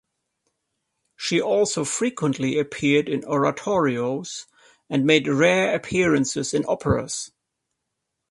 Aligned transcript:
She 1.15 1.39
also 1.39 1.85
frequently 1.85 2.57
appeared 2.57 3.07
in 3.07 3.23
Oratorios 3.23 4.47
and 4.89 5.05
made 5.05 5.27
rare 5.27 5.75
appearances 5.75 6.55
in 6.55 6.65
Operas. 6.67 7.29